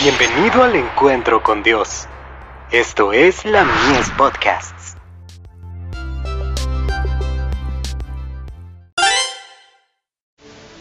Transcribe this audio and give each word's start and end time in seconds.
Bienvenido 0.00 0.62
al 0.62 0.76
encuentro 0.76 1.42
con 1.42 1.64
Dios. 1.64 2.06
Esto 2.70 3.12
es 3.12 3.44
la 3.44 3.64
Mies 3.64 4.08
Podcasts. 4.16 4.94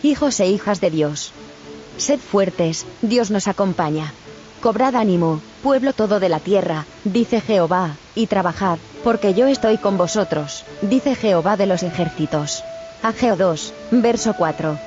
Hijos 0.03 0.40
e 0.40 0.46
hijas 0.46 0.81
de 0.81 0.92
Dios. 0.92 1.33
Sed 1.97 2.19
fuertes, 2.19 2.85
Dios 3.01 3.31
nos 3.31 3.47
acompaña. 3.47 4.13
Cobrad 4.62 4.96
ánimo, 4.96 5.42
pueblo 5.63 5.94
todo 5.94 6.20
de 6.20 6.29
la 6.29 6.40
tierra, 6.40 6.86
dice 7.04 7.42
Jehová, 7.42 7.96
y 8.13 8.28
trabajad, 8.28 8.78
porque 9.04 9.34
yo 9.34 9.47
estoy 9.47 9.79
con 9.79 9.97
vosotros, 9.97 10.63
dice 10.84 11.15
Jehová 11.15 11.58
de 11.58 11.65
los 11.65 11.81
ejércitos. 11.81 12.63
Ageo 13.02 13.36
2, 13.36 13.74
verso 13.90 14.36
4. 14.38 14.87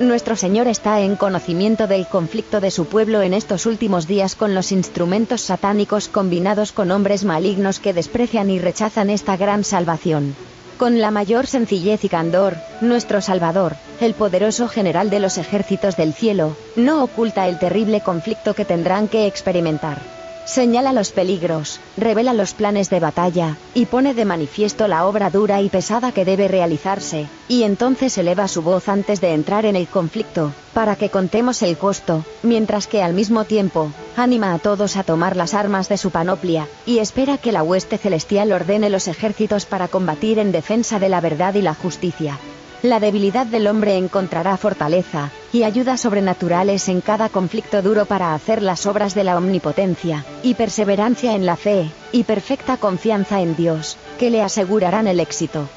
Nuestro 0.00 0.36
Señor 0.36 0.68
está 0.68 1.00
en 1.00 1.16
conocimiento 1.16 1.86
del 1.86 2.06
conflicto 2.06 2.60
de 2.60 2.70
su 2.70 2.86
pueblo 2.86 3.22
en 3.22 3.34
estos 3.34 3.66
últimos 3.66 4.06
días 4.06 4.34
con 4.34 4.54
los 4.54 4.72
instrumentos 4.72 5.42
satánicos 5.42 6.08
combinados 6.08 6.72
con 6.72 6.90
hombres 6.90 7.24
malignos 7.24 7.78
que 7.78 7.92
desprecian 7.92 8.50
y 8.50 8.58
rechazan 8.58 9.10
esta 9.10 9.36
gran 9.36 9.64
salvación. 9.64 10.34
Con 10.78 11.00
la 11.00 11.10
mayor 11.10 11.46
sencillez 11.46 12.02
y 12.04 12.08
candor, 12.08 12.56
nuestro 12.80 13.20
Salvador, 13.20 13.76
el 14.00 14.14
poderoso 14.14 14.66
general 14.66 15.10
de 15.10 15.20
los 15.20 15.38
ejércitos 15.38 15.96
del 15.96 16.14
cielo, 16.14 16.56
no 16.74 17.04
oculta 17.04 17.46
el 17.46 17.58
terrible 17.58 18.00
conflicto 18.00 18.54
que 18.54 18.64
tendrán 18.64 19.06
que 19.06 19.26
experimentar. 19.26 20.21
Señala 20.44 20.92
los 20.92 21.12
peligros, 21.12 21.80
revela 21.96 22.34
los 22.34 22.52
planes 22.52 22.90
de 22.90 22.98
batalla, 23.00 23.56
y 23.74 23.86
pone 23.86 24.12
de 24.12 24.24
manifiesto 24.24 24.88
la 24.88 25.06
obra 25.06 25.30
dura 25.30 25.60
y 25.60 25.68
pesada 25.68 26.12
que 26.12 26.24
debe 26.24 26.48
realizarse, 26.48 27.28
y 27.48 27.62
entonces 27.62 28.18
eleva 28.18 28.48
su 28.48 28.62
voz 28.62 28.88
antes 28.88 29.20
de 29.20 29.34
entrar 29.34 29.66
en 29.66 29.76
el 29.76 29.86
conflicto, 29.86 30.52
para 30.74 30.96
que 30.96 31.10
contemos 31.10 31.62
el 31.62 31.78
costo, 31.78 32.24
mientras 32.42 32.88
que 32.88 33.02
al 33.02 33.14
mismo 33.14 33.44
tiempo, 33.44 33.92
anima 34.16 34.52
a 34.52 34.58
todos 34.58 34.96
a 34.96 35.04
tomar 35.04 35.36
las 35.36 35.54
armas 35.54 35.88
de 35.88 35.96
su 35.96 36.10
panoplia, 36.10 36.66
y 36.86 36.98
espera 36.98 37.38
que 37.38 37.52
la 37.52 37.62
hueste 37.62 37.96
celestial 37.96 38.52
ordene 38.52 38.90
los 38.90 39.06
ejércitos 39.06 39.64
para 39.64 39.88
combatir 39.88 40.38
en 40.40 40.50
defensa 40.50 40.98
de 40.98 41.08
la 41.08 41.20
verdad 41.20 41.54
y 41.54 41.62
la 41.62 41.74
justicia. 41.74 42.38
La 42.82 42.98
debilidad 42.98 43.46
del 43.46 43.68
hombre 43.68 43.96
encontrará 43.96 44.56
fortaleza, 44.56 45.30
y 45.52 45.62
ayudas 45.62 46.00
sobrenaturales 46.00 46.88
en 46.88 47.00
cada 47.00 47.28
conflicto 47.28 47.80
duro 47.80 48.06
para 48.06 48.34
hacer 48.34 48.60
las 48.60 48.86
obras 48.86 49.14
de 49.14 49.22
la 49.22 49.38
omnipotencia, 49.38 50.24
y 50.42 50.54
perseverancia 50.54 51.36
en 51.36 51.46
la 51.46 51.54
fe, 51.54 51.88
y 52.10 52.24
perfecta 52.24 52.78
confianza 52.78 53.40
en 53.40 53.54
Dios, 53.54 53.96
que 54.18 54.30
le 54.30 54.42
asegurarán 54.42 55.06
el 55.06 55.20
éxito. 55.20 55.68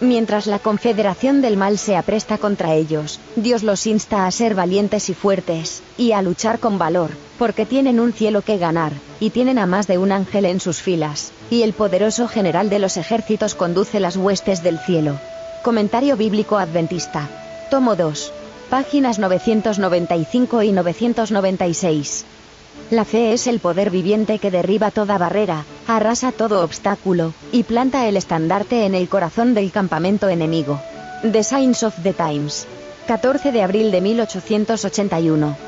Mientras 0.00 0.46
la 0.46 0.58
confederación 0.58 1.42
del 1.42 1.58
mal 1.58 1.76
se 1.76 1.96
apresta 1.96 2.38
contra 2.38 2.72
ellos, 2.72 3.20
Dios 3.36 3.62
los 3.62 3.86
insta 3.86 4.26
a 4.26 4.30
ser 4.30 4.54
valientes 4.54 5.10
y 5.10 5.14
fuertes, 5.14 5.82
y 5.98 6.12
a 6.12 6.22
luchar 6.22 6.60
con 6.60 6.78
valor, 6.78 7.10
porque 7.38 7.66
tienen 7.66 8.00
un 8.00 8.14
cielo 8.14 8.40
que 8.40 8.56
ganar, 8.56 8.92
y 9.20 9.30
tienen 9.30 9.58
a 9.58 9.66
más 9.66 9.86
de 9.86 9.98
un 9.98 10.12
ángel 10.12 10.46
en 10.46 10.60
sus 10.60 10.80
filas, 10.80 11.30
y 11.50 11.60
el 11.60 11.74
poderoso 11.74 12.26
general 12.26 12.70
de 12.70 12.78
los 12.78 12.96
ejércitos 12.96 13.54
conduce 13.54 14.00
las 14.00 14.16
huestes 14.16 14.62
del 14.62 14.78
cielo. 14.78 15.18
Comentario 15.62 16.16
Bíblico 16.16 16.56
Adventista. 16.56 17.28
Tomo 17.70 17.96
2. 17.96 18.32
Páginas 18.70 19.18
995 19.18 20.62
y 20.62 20.72
996. 20.72 22.24
La 22.90 23.04
fe 23.04 23.32
es 23.32 23.46
el 23.46 23.58
poder 23.58 23.90
viviente 23.90 24.38
que 24.38 24.50
derriba 24.50 24.90
toda 24.90 25.18
barrera, 25.18 25.64
arrasa 25.86 26.32
todo 26.32 26.62
obstáculo, 26.62 27.34
y 27.50 27.64
planta 27.64 28.06
el 28.06 28.16
estandarte 28.16 28.86
en 28.86 28.94
el 28.94 29.08
corazón 29.08 29.52
del 29.54 29.72
campamento 29.72 30.28
enemigo. 30.28 30.80
The 31.22 31.42
Signs 31.42 31.82
of 31.82 31.94
the 32.02 32.12
Times. 32.12 32.66
14 33.08 33.50
de 33.50 33.62
abril 33.62 33.90
de 33.90 34.00
1881. 34.00 35.67